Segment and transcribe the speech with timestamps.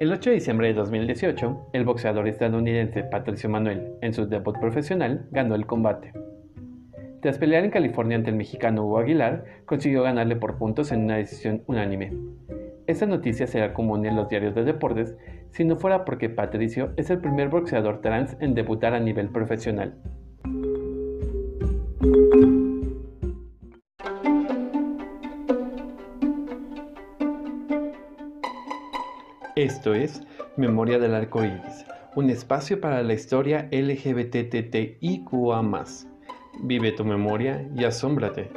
[0.00, 5.26] El 8 de diciembre de 2018, el boxeador estadounidense Patricio Manuel, en su debut profesional,
[5.32, 6.12] ganó el combate.
[7.20, 11.16] Tras pelear en California ante el mexicano Hugo Aguilar, consiguió ganarle por puntos en una
[11.16, 12.12] decisión unánime.
[12.86, 15.16] Esta noticia será común en los diarios de deportes
[15.50, 19.96] si no fuera porque Patricio es el primer boxeador trans en debutar a nivel profesional.
[29.58, 30.22] Esto es
[30.56, 35.62] Memoria del Arco Iris, un espacio para la historia LGBTTIQA.
[36.62, 38.52] Vive tu memoria y asómbrate.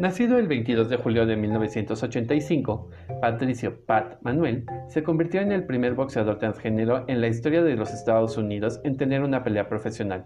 [0.00, 5.94] Nacido el 22 de julio de 1985, Patricio Pat Manuel se convirtió en el primer
[5.94, 10.24] boxeador transgénero en la historia de los Estados Unidos en tener una pelea profesional.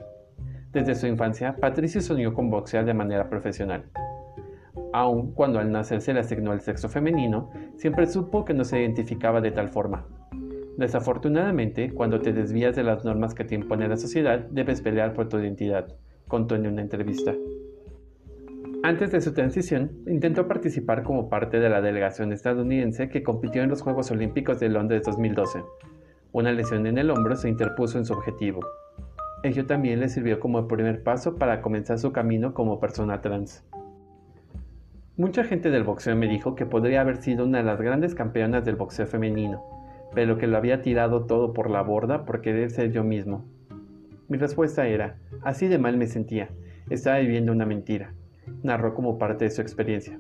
[0.77, 3.85] Desde su infancia, Patricio soñó con boxear de manera profesional.
[4.93, 8.82] Aun cuando al nacer se le asignó el sexo femenino, siempre supo que no se
[8.82, 10.07] identificaba de tal forma.
[10.77, 15.30] Desafortunadamente, cuando te desvías de las normas que te impone la sociedad, debes pelear por
[15.30, 15.97] tu identidad,
[16.29, 17.32] contó en una entrevista.
[18.82, 23.71] Antes de su transición, intentó participar como parte de la delegación estadounidense que compitió en
[23.71, 25.65] los Juegos Olímpicos de Londres 2012.
[26.32, 28.60] Una lesión en el hombro se interpuso en su objetivo.
[29.42, 33.65] Ello también le sirvió como primer paso para comenzar su camino como persona trans.
[35.16, 38.64] Mucha gente del boxeo me dijo que podría haber sido una de las grandes campeonas
[38.64, 39.62] del boxeo femenino,
[40.14, 43.45] pero que lo había tirado todo por la borda por querer ser yo mismo.
[44.29, 46.51] Mi respuesta era, así de mal me sentía,
[46.90, 48.12] estaba viviendo una mentira,
[48.62, 50.18] narró como parte de su experiencia.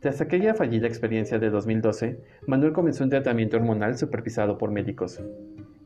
[0.00, 5.22] Tras aquella fallida experiencia de 2012, Manuel comenzó un tratamiento hormonal supervisado por médicos.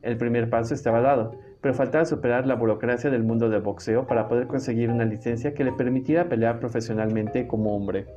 [0.01, 4.29] El primer paso estaba dado, pero faltaba superar la burocracia del mundo del boxeo para
[4.29, 8.07] poder conseguir una licencia que le permitiera pelear profesionalmente como hombre.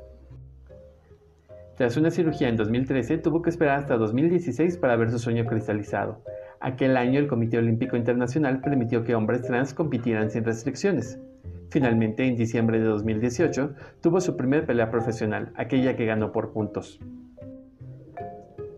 [1.76, 6.22] Tras una cirugía en 2013, tuvo que esperar hasta 2016 para ver su sueño cristalizado.
[6.60, 11.18] Aquel año el Comité Olímpico Internacional permitió que hombres trans compitieran sin restricciones.
[11.70, 17.00] Finalmente, en diciembre de 2018, tuvo su primer pelea profesional, aquella que ganó por puntos.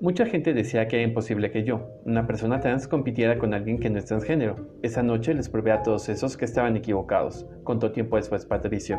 [0.02, 3.88] Mucha gente decía que era imposible que yo, una persona trans, compitiera con alguien que
[3.88, 4.56] no es transgénero.
[4.82, 8.98] Esa noche les probé a todos esos que estaban equivocados, contó tiempo después Patricio.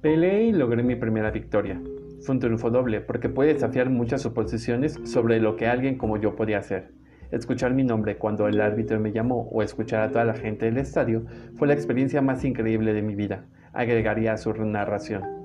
[0.00, 1.82] Peleé y logré mi primera victoria.
[2.20, 6.36] Fue un triunfo doble porque pude desafiar muchas suposiciones sobre lo que alguien como yo
[6.36, 6.92] podía hacer.
[7.32, 10.78] Escuchar mi nombre cuando el árbitro me llamó o escuchar a toda la gente del
[10.78, 11.24] estadio
[11.56, 15.37] fue la experiencia más increíble de mi vida, agregaría a su narración.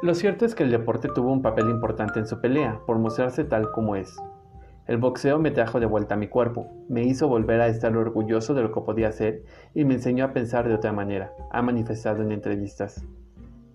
[0.00, 3.42] Lo cierto es que el deporte tuvo un papel importante en su pelea, por mostrarse
[3.42, 4.16] tal como es.
[4.86, 8.54] El boxeo me trajo de vuelta a mi cuerpo, me hizo volver a estar orgulloso
[8.54, 9.42] de lo que podía hacer
[9.74, 13.04] y me enseñó a pensar de otra manera, ha manifestado en entrevistas.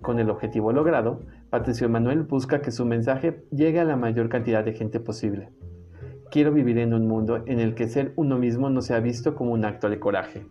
[0.01, 1.19] Con el objetivo logrado,
[1.49, 5.49] Patricio Manuel busca que su mensaje llegue a la mayor cantidad de gente posible.
[6.31, 9.51] Quiero vivir en un mundo en el que ser uno mismo no sea visto como
[9.51, 10.45] un acto de coraje.